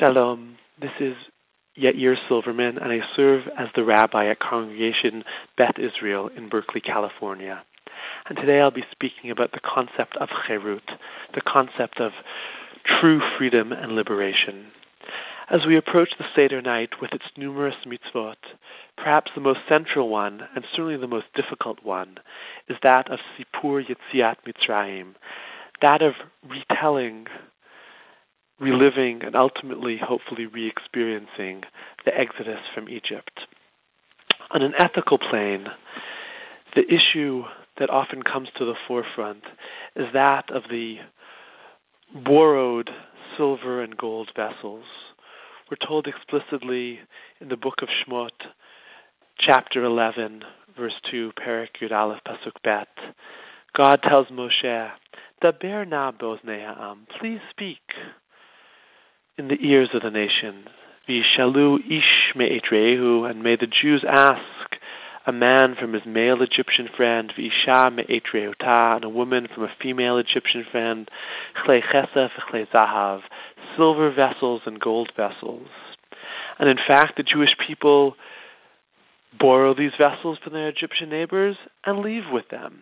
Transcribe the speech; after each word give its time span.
Shalom. 0.00 0.56
This 0.80 0.92
is 0.98 1.14
Yair 1.78 2.16
Silverman, 2.26 2.78
and 2.78 2.90
I 2.90 3.06
serve 3.14 3.42
as 3.58 3.68
the 3.74 3.84
rabbi 3.84 4.28
at 4.28 4.40
Congregation 4.40 5.24
Beth 5.58 5.78
Israel 5.78 6.30
in 6.34 6.48
Berkeley, 6.48 6.80
California. 6.80 7.62
And 8.26 8.38
today 8.38 8.62
I'll 8.62 8.70
be 8.70 8.86
speaking 8.90 9.30
about 9.30 9.52
the 9.52 9.60
concept 9.60 10.16
of 10.16 10.30
cherut, 10.30 10.80
the 11.34 11.42
concept 11.42 12.00
of 12.00 12.12
true 12.82 13.20
freedom 13.36 13.72
and 13.72 13.92
liberation. 13.92 14.68
As 15.50 15.66
we 15.66 15.76
approach 15.76 16.14
the 16.16 16.24
Seder 16.34 16.62
night 16.62 17.02
with 17.02 17.12
its 17.12 17.26
numerous 17.36 17.76
mitzvot, 17.84 18.36
perhaps 18.96 19.32
the 19.34 19.42
most 19.42 19.60
central 19.68 20.08
one, 20.08 20.48
and 20.54 20.64
certainly 20.70 20.96
the 20.96 21.08
most 21.08 21.26
difficult 21.34 21.84
one, 21.84 22.16
is 22.70 22.78
that 22.82 23.10
of 23.10 23.18
Sipur 23.36 23.84
Yetziat 23.86 24.36
Mitzrayim, 24.46 25.12
that 25.82 26.00
of 26.00 26.14
retelling 26.48 27.26
reliving 28.60 29.22
and 29.24 29.34
ultimately, 29.34 29.96
hopefully, 29.96 30.46
re 30.46 30.68
experiencing 30.68 31.62
the 32.04 32.16
exodus 32.16 32.60
from 32.74 32.88
Egypt. 32.88 33.40
On 34.50 34.62
an 34.62 34.74
ethical 34.78 35.18
plane, 35.18 35.68
the 36.74 36.92
issue 36.92 37.44
that 37.78 37.90
often 37.90 38.22
comes 38.22 38.48
to 38.56 38.64
the 38.64 38.74
forefront 38.86 39.42
is 39.96 40.06
that 40.12 40.50
of 40.50 40.64
the 40.70 40.98
borrowed 42.24 42.90
silver 43.36 43.82
and 43.82 43.96
gold 43.96 44.30
vessels. 44.36 44.84
We're 45.70 45.86
told 45.86 46.06
explicitly 46.06 47.00
in 47.40 47.48
the 47.48 47.56
book 47.56 47.80
of 47.80 47.88
Shmot, 47.88 48.30
chapter 49.38 49.84
11, 49.84 50.44
verse 50.76 50.94
2, 51.10 51.32
Perak 51.36 51.78
Yud 51.80 51.92
Aleph 51.92 52.20
Pasuk 52.26 52.60
Bet. 52.64 52.88
God 53.74 54.02
tells 54.02 54.26
Moshe, 54.28 54.90
Daber 55.42 55.88
na 55.88 56.10
ha'am, 56.10 57.06
please 57.18 57.40
speak 57.50 57.78
in 59.40 59.48
the 59.48 59.66
ears 59.66 59.88
of 59.94 60.02
the 60.02 60.10
nations. 60.10 60.68
Vishalu 61.08 61.78
ish 61.90 62.34
me'etrehu, 62.36 63.28
and 63.28 63.42
may 63.42 63.56
the 63.56 63.66
Jews 63.66 64.04
ask 64.06 64.76
a 65.26 65.32
man 65.32 65.74
from 65.74 65.94
his 65.94 66.04
male 66.04 66.42
Egyptian 66.42 66.90
friend, 66.94 67.32
Visha 67.36 67.90
me'etreuta, 67.90 68.96
and 68.96 69.04
a 69.04 69.08
woman 69.08 69.48
from 69.52 69.64
a 69.64 69.72
female 69.80 70.18
Egyptian 70.18 70.66
friend, 70.70 71.10
chle 71.56 71.82
chesef 71.82 72.30
chle 72.50 72.68
zahav, 72.68 73.22
silver 73.76 74.10
vessels 74.12 74.60
and 74.66 74.78
gold 74.78 75.10
vessels. 75.16 75.68
And 76.58 76.68
in 76.68 76.76
fact, 76.76 77.16
the 77.16 77.22
Jewish 77.22 77.56
people 77.66 78.16
borrow 79.38 79.72
these 79.72 79.92
vessels 79.96 80.36
from 80.44 80.52
their 80.52 80.68
Egyptian 80.68 81.08
neighbors 81.08 81.56
and 81.86 82.00
leave 82.00 82.24
with 82.30 82.50
them. 82.50 82.80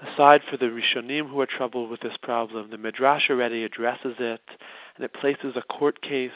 Aside 0.00 0.42
for 0.48 0.56
the 0.56 0.70
Rishonim 0.70 1.28
who 1.28 1.40
are 1.40 1.46
troubled 1.46 1.90
with 1.90 2.00
this 2.00 2.16
problem, 2.22 2.70
the 2.70 2.78
Midrash 2.78 3.28
already 3.28 3.64
addresses 3.64 4.16
it 4.18 4.40
and 4.96 5.04
it 5.04 5.12
places 5.12 5.54
a 5.56 5.62
court 5.62 6.00
case 6.00 6.30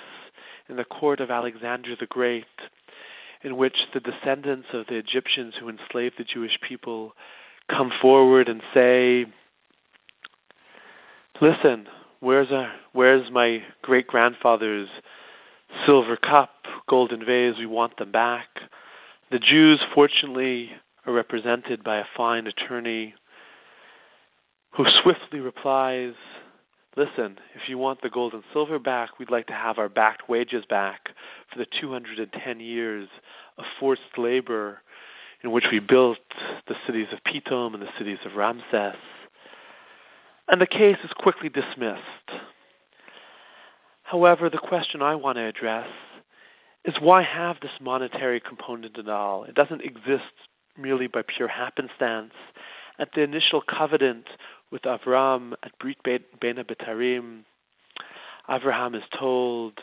in 0.68 0.76
the 0.76 0.84
court 0.84 1.20
of 1.20 1.30
Alexander 1.30 1.94
the 1.96 2.06
Great, 2.06 2.44
in 3.42 3.56
which 3.56 3.76
the 3.94 4.00
descendants 4.00 4.68
of 4.72 4.86
the 4.86 4.96
Egyptians 4.96 5.54
who 5.58 5.68
enslaved 5.68 6.16
the 6.18 6.24
Jewish 6.24 6.58
people 6.60 7.14
come 7.68 7.90
forward 8.00 8.48
and 8.48 8.62
say, 8.74 9.26
"Listen, 11.40 11.88
where's 12.20 12.50
our, 12.50 12.72
where's 12.92 13.30
my 13.30 13.62
great 13.82 14.06
grandfather's 14.06 14.88
silver 15.84 16.16
cup, 16.16 16.66
golden 16.88 17.24
vase? 17.24 17.58
We 17.58 17.66
want 17.66 17.96
them 17.96 18.10
back." 18.10 18.62
The 19.30 19.38
Jews, 19.38 19.80
fortunately, 19.94 20.72
are 21.04 21.12
represented 21.12 21.82
by 21.84 21.96
a 21.98 22.06
fine 22.16 22.46
attorney 22.46 23.14
who 24.76 24.84
swiftly 25.02 25.40
replies, 25.40 26.12
listen, 26.96 27.38
if 27.54 27.68
you 27.68 27.78
want 27.78 28.02
the 28.02 28.10
gold 28.10 28.34
and 28.34 28.42
silver 28.52 28.78
back, 28.78 29.18
we'd 29.18 29.30
like 29.30 29.46
to 29.46 29.52
have 29.52 29.78
our 29.78 29.88
backed 29.88 30.28
wages 30.28 30.64
back 30.68 31.10
for 31.50 31.58
the 31.58 31.66
210 31.80 32.60
years 32.60 33.08
of 33.56 33.64
forced 33.80 34.02
labor 34.18 34.82
in 35.42 35.50
which 35.50 35.64
we 35.70 35.78
built 35.78 36.18
the 36.68 36.76
cities 36.86 37.08
of 37.12 37.22
Pitom 37.24 37.74
and 37.74 37.82
the 37.82 37.88
cities 37.98 38.18
of 38.24 38.34
Ramses. 38.34 39.00
And 40.48 40.60
the 40.60 40.66
case 40.66 40.98
is 41.02 41.10
quickly 41.16 41.48
dismissed. 41.48 42.02
However, 44.02 44.50
the 44.50 44.58
question 44.58 45.02
I 45.02 45.14
want 45.14 45.36
to 45.36 45.44
address 45.44 45.88
is 46.84 46.94
why 47.00 47.22
have 47.22 47.56
this 47.60 47.72
monetary 47.80 48.40
component 48.40 48.98
at 48.98 49.08
all? 49.08 49.44
It 49.44 49.54
doesn't 49.54 49.82
exist 49.82 50.24
merely 50.78 51.06
by 51.06 51.22
pure 51.22 51.48
happenstance. 51.48 52.32
At 52.98 53.12
the 53.14 53.22
initial 53.22 53.60
covenant 53.60 54.26
with 54.70 54.82
Avram 54.82 55.52
at 55.62 55.78
Brit 55.78 55.98
Bein 56.04 56.56
Betarim, 56.56 57.44
Avraham 58.48 58.94
is 58.94 59.02
told, 59.18 59.74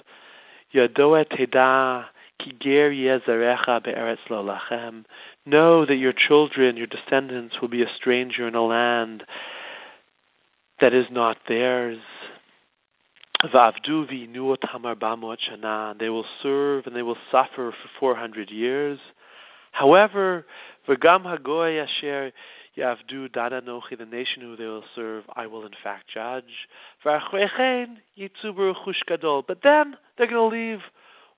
Yadoa 0.73 1.25
Teda 1.29 2.05
ki 2.39 2.53
ger 2.59 2.91
yezarecha 2.91 3.83
be'eretz 3.83 4.29
lo 4.29 4.43
lachem. 4.43 5.05
Know 5.45 5.85
that 5.85 5.95
your 5.95 6.13
children, 6.13 6.77
your 6.77 6.87
descendants, 6.87 7.61
will 7.61 7.67
be 7.67 7.83
a 7.83 7.93
stranger 7.95 8.47
in 8.47 8.55
a 8.55 8.63
land 8.63 9.23
that 10.81 10.93
is 10.93 11.05
not 11.11 11.37
theirs. 11.47 11.99
Va'avdu 13.43 14.09
v'inu 14.09 14.57
arba'mot 14.57 15.37
shana. 15.49 15.97
They 15.99 16.09
will 16.09 16.25
serve 16.41 16.87
and 16.87 16.95
they 16.95 17.03
will 17.03 17.17
suffer 17.31 17.71
for 17.71 17.89
400 17.99 18.49
years. 18.49 18.99
However, 19.71 20.45
v'gam 20.87 21.23
hagoy 21.23 21.83
asher 21.83 22.31
Yavdu 22.77 23.31
Dada 23.31 23.61
Nochi, 23.61 23.97
the 23.97 24.05
nation 24.05 24.41
who 24.41 24.55
they 24.55 24.65
will 24.65 24.83
serve, 24.95 25.23
I 25.35 25.47
will 25.47 25.65
in 25.65 25.73
fact 25.83 26.07
judge. 26.13 26.67
But 27.03 27.21
then 29.63 29.97
they're 30.17 30.27
going 30.27 30.29
to 30.29 30.45
leave 30.45 30.79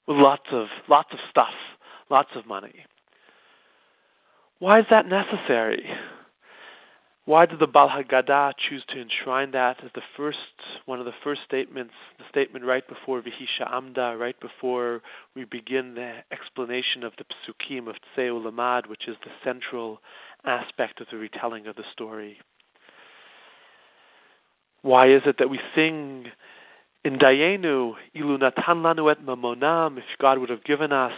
with 0.07 0.18
lots 0.18 0.47
of 0.51 0.68
lots 0.88 1.13
of 1.13 1.19
stuff, 1.29 1.53
lots 2.09 2.29
of 2.35 2.46
money. 2.46 2.85
Why 4.59 4.79
is 4.79 4.85
that 4.90 5.07
necessary? 5.07 5.85
Why 7.25 7.47
did 7.47 7.58
the 7.58 7.66
Bal 7.66 7.90
Haggadah 7.90 8.53
choose 8.69 8.84
to 8.90 9.02
enshrine 9.02 9.50
that 9.52 9.84
as 9.84 9.90
the 9.96 10.03
first 10.16 10.38
one 10.86 11.00
of 11.00 11.06
the 11.06 11.13
first 11.24 11.41
statements, 11.44 11.94
the 12.19 12.24
statement 12.30 12.66
right 12.66 12.88
before 12.88 13.19
Vihisha 13.19 13.68
Amda, 13.68 14.16
right 14.19 14.40
before 14.40 15.02
we 15.35 15.44
begin 15.46 15.96
the 15.96 16.18
explanation 16.31 17.03
of 17.03 17.14
the 17.18 17.25
Psukim 17.25 17.88
of 17.88 17.96
Tseu 18.16 18.40
Lamad, 18.40 18.85
which 18.85 19.08
is 19.08 19.18
the 19.24 19.31
central 19.44 20.02
aspect 20.44 21.02
of 21.02 21.08
the 21.09 21.18
retelling 21.18 21.66
of 21.66 21.75
the 21.75 21.84
story. 21.91 22.38
Why 24.84 25.08
is 25.08 25.24
it 25.25 25.40
that 25.40 25.50
we 25.50 25.59
sing 25.74 26.28
in 27.03 27.18
Dayenu, 27.18 27.96
Ilu 28.16 28.38
Natan 28.38 28.84
Lanu 28.84 29.09
et 29.12 29.25
Mamonam, 29.25 29.97
if 29.97 30.03
God 30.19 30.38
would 30.38 30.52
have 30.52 30.64
given 30.64 30.91
us 30.91 31.14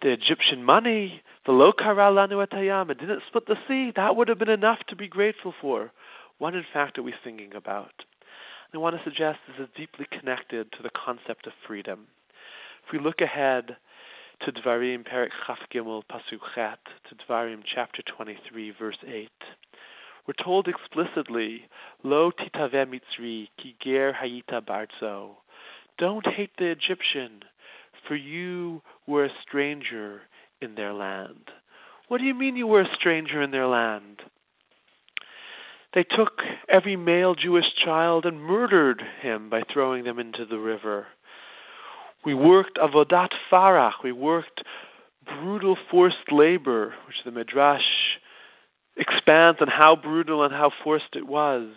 the 0.00 0.10
Egyptian 0.10 0.62
money, 0.62 1.22
the 1.44 1.52
Lo 1.52 1.72
Kara 1.72 2.10
Lanu 2.10 2.98
didn't 2.98 3.22
split 3.26 3.46
the 3.46 3.58
sea, 3.66 3.92
that 3.96 4.16
would 4.16 4.28
have 4.28 4.38
been 4.38 4.48
enough 4.48 4.78
to 4.88 4.96
be 4.96 5.08
grateful 5.08 5.54
for. 5.60 5.90
What 6.38 6.54
in 6.54 6.64
fact 6.72 6.98
are 6.98 7.02
we 7.02 7.14
singing 7.24 7.54
about? 7.54 8.04
I 8.72 8.78
want 8.78 8.96
to 8.96 9.02
suggest 9.02 9.38
this 9.48 9.64
is 9.64 9.74
deeply 9.74 10.06
connected 10.10 10.70
to 10.72 10.82
the 10.82 10.90
concept 10.90 11.46
of 11.46 11.52
freedom. 11.66 12.06
If 12.86 12.92
we 12.92 12.98
look 12.98 13.20
ahead 13.20 13.76
to 14.40 14.52
Dvarim 14.52 15.04
Perik 15.04 15.30
Chaf 15.46 15.58
Gimel 15.72 16.02
Pasuk 16.04 16.40
Chet, 16.54 16.78
to 17.08 17.14
Dvarim 17.14 17.62
chapter 17.64 18.02
23 18.02 18.70
verse 18.78 18.98
8. 19.06 19.30
We're 20.26 20.44
told 20.44 20.68
explicitly, 20.68 21.64
Lo 22.04 22.30
titave 22.30 22.86
mitzri 22.86 23.48
ki 23.56 23.74
ger 23.80 24.12
hayita 24.12 24.60
barzo. 24.60 25.30
Don't 25.96 26.26
hate 26.26 26.56
the 26.58 26.66
Egyptian, 26.66 27.42
for 28.06 28.16
you 28.16 28.82
were 29.06 29.24
a 29.24 29.32
stranger 29.42 30.22
in 30.60 30.74
their 30.74 30.92
land. 30.92 31.50
What 32.08 32.18
do 32.18 32.24
you 32.24 32.34
mean 32.34 32.56
you 32.56 32.66
were 32.66 32.82
a 32.82 32.94
stranger 32.94 33.42
in 33.42 33.50
their 33.50 33.66
land? 33.66 34.22
They 35.94 36.04
took 36.04 36.42
every 36.68 36.96
male 36.96 37.34
Jewish 37.34 37.74
child 37.74 38.26
and 38.26 38.40
murdered 38.40 39.02
him 39.20 39.48
by 39.48 39.62
throwing 39.62 40.04
them 40.04 40.18
into 40.18 40.44
the 40.44 40.58
river. 40.58 41.06
We 42.24 42.34
worked 42.34 42.78
avodat 42.78 43.30
farach. 43.50 44.02
We 44.04 44.12
worked 44.12 44.62
brutal 45.24 45.76
forced 45.90 46.30
labor, 46.30 46.94
which 47.06 47.16
the 47.24 47.30
Midrash 47.30 47.82
expands 48.96 49.60
on 49.60 49.68
how 49.68 49.96
brutal 49.96 50.42
and 50.42 50.52
how 50.52 50.70
forced 50.84 51.14
it 51.14 51.26
was. 51.26 51.68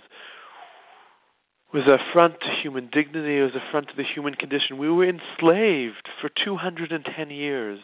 Was 1.74 1.84
an 1.86 1.94
affront 1.94 2.42
to 2.42 2.50
human 2.50 2.90
dignity. 2.92 3.38
It 3.38 3.44
was 3.44 3.54
an 3.54 3.62
affront 3.62 3.90
to 3.90 3.96
the 3.96 4.04
human 4.04 4.36
condition. 4.36 4.78
We 4.78 4.90
were 4.90 5.08
enslaved 5.08 6.10
for 6.20 6.30
210 6.30 7.30
years 7.30 7.80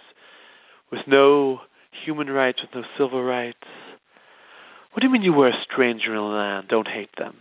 with 0.91 1.07
no 1.07 1.61
human 1.91 2.29
rights, 2.29 2.61
with 2.61 2.75
no 2.75 2.83
civil 2.97 3.23
rights. 3.23 3.65
What 4.91 5.01
do 5.01 5.07
you 5.07 5.13
mean 5.13 5.21
you 5.21 5.33
were 5.33 5.49
a 5.49 5.63
stranger 5.63 6.11
in 6.11 6.17
the 6.17 6.23
land? 6.23 6.67
Don't 6.67 6.87
hate 6.87 7.15
them. 7.17 7.37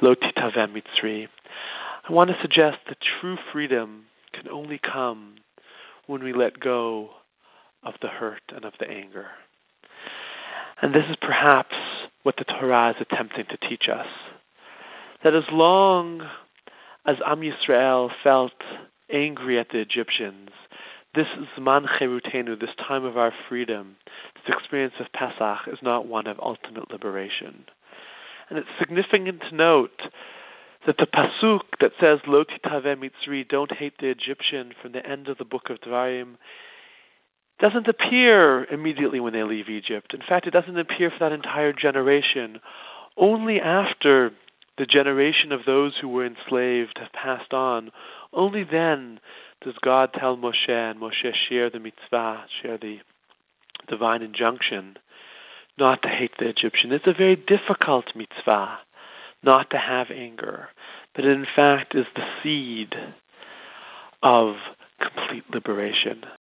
Lo. 0.00 0.14
I 0.22 2.12
want 2.12 2.30
to 2.30 2.40
suggest 2.40 2.78
that 2.88 2.98
true 3.20 3.36
freedom 3.52 4.06
can 4.32 4.48
only 4.48 4.78
come 4.78 5.36
when 6.06 6.24
we 6.24 6.32
let 6.32 6.58
go 6.60 7.10
of 7.82 7.94
the 8.00 8.08
hurt 8.08 8.42
and 8.54 8.64
of 8.64 8.72
the 8.80 8.88
anger. 8.88 9.26
And 10.80 10.94
this 10.94 11.04
is 11.10 11.16
perhaps 11.20 11.74
what 12.22 12.36
the 12.36 12.44
Torah 12.44 12.90
is 12.90 12.96
attempting 13.00 13.46
to 13.46 13.68
teach 13.68 13.88
us. 13.88 14.06
That 15.22 15.34
as 15.34 15.44
long 15.50 16.28
as 17.04 17.16
Am 17.26 17.40
Yisrael 17.40 18.10
felt 18.22 18.52
angry 19.12 19.58
at 19.58 19.70
the 19.70 19.78
Egyptians, 19.78 20.50
this 21.14 21.26
Zman 21.56 21.86
Cherutenu, 21.86 22.58
this 22.58 22.74
time 22.78 23.04
of 23.04 23.18
our 23.18 23.32
freedom, 23.48 23.96
this 24.34 24.54
experience 24.54 24.94
of 25.00 25.12
Pesach, 25.12 25.66
is 25.66 25.78
not 25.82 26.06
one 26.06 26.26
of 26.26 26.38
ultimate 26.40 26.90
liberation. 26.90 27.64
And 28.48 28.58
it's 28.58 28.68
significant 28.78 29.42
to 29.48 29.54
note 29.54 30.02
that 30.86 30.96
the 30.96 31.06
pasuk 31.06 31.62
that 31.80 31.92
says 32.00 32.20
"Lo 32.26 32.44
titave 32.44 32.96
mitzri," 32.96 33.46
don't 33.46 33.72
hate 33.72 33.98
the 33.98 34.08
Egyptian, 34.08 34.72
from 34.80 34.92
the 34.92 35.04
end 35.06 35.28
of 35.28 35.36
the 35.36 35.44
book 35.44 35.68
of 35.68 35.80
Devarim, 35.80 36.36
doesn't 37.58 37.88
appear 37.88 38.64
immediately 38.64 39.20
when 39.20 39.34
they 39.34 39.42
leave 39.42 39.68
Egypt. 39.68 40.14
In 40.14 40.22
fact, 40.22 40.46
it 40.46 40.52
doesn't 40.52 40.78
appear 40.78 41.10
for 41.10 41.18
that 41.18 41.32
entire 41.32 41.74
generation. 41.74 42.60
Only 43.16 43.60
after 43.60 44.32
the 44.80 44.86
generation 44.86 45.52
of 45.52 45.66
those 45.66 45.92
who 46.00 46.08
were 46.08 46.24
enslaved 46.24 46.96
have 46.96 47.12
passed 47.12 47.52
on, 47.52 47.92
only 48.32 48.64
then 48.64 49.20
does 49.60 49.74
God 49.82 50.10
tell 50.14 50.38
Moshe 50.38 50.70
and 50.70 50.98
Moshe 50.98 51.34
share 51.34 51.68
the 51.68 51.78
mitzvah, 51.78 52.46
share 52.62 52.78
the 52.78 53.00
divine 53.88 54.22
injunction 54.22 54.96
not 55.76 56.00
to 56.00 56.08
hate 56.08 56.32
the 56.38 56.48
Egyptian. 56.48 56.92
It's 56.92 57.06
a 57.06 57.12
very 57.12 57.36
difficult 57.36 58.16
mitzvah 58.16 58.78
not 59.42 59.68
to 59.68 59.76
have 59.76 60.10
anger, 60.10 60.70
but 61.14 61.26
it 61.26 61.30
in 61.30 61.46
fact 61.54 61.94
is 61.94 62.06
the 62.16 62.26
seed 62.42 62.94
of 64.22 64.54
complete 64.98 65.44
liberation. 65.52 66.24